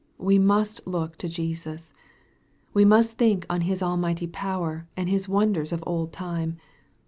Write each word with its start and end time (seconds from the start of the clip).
We 0.17 0.39
must 0.39 0.87
look 0.87 1.15
to 1.19 1.29
Jesus. 1.29 1.93
We 2.73 2.83
must 2.85 3.19
think 3.19 3.45
on 3.51 3.61
His 3.61 3.83
al 3.83 3.97
mighty 3.97 4.25
power, 4.25 4.87
and 4.97 5.07
His 5.07 5.29
wonders 5.29 5.71
of 5.71 5.83
old 5.85 6.11
tune. 6.11 6.57